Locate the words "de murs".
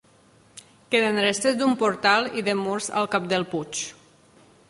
2.49-2.89